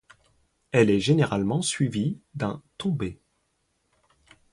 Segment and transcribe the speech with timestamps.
[0.71, 3.19] Elle est généralement suivie d'un tombé.